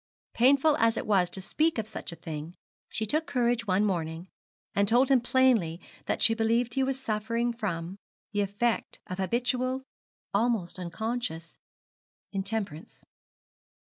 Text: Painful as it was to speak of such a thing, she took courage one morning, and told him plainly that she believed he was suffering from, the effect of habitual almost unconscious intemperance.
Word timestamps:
Painful 0.33 0.75
as 0.77 0.97
it 0.97 1.05
was 1.05 1.29
to 1.29 1.41
speak 1.41 1.77
of 1.77 1.87
such 1.87 2.11
a 2.11 2.15
thing, 2.15 2.55
she 2.89 3.05
took 3.05 3.27
courage 3.27 3.67
one 3.67 3.85
morning, 3.85 4.27
and 4.73 4.87
told 4.87 5.09
him 5.11 5.21
plainly 5.21 5.79
that 6.07 6.23
she 6.23 6.33
believed 6.33 6.73
he 6.73 6.81
was 6.81 6.99
suffering 6.99 7.53
from, 7.53 7.99
the 8.31 8.41
effect 8.41 8.99
of 9.05 9.19
habitual 9.19 9.83
almost 10.33 10.79
unconscious 10.79 11.55
intemperance. 12.31 13.03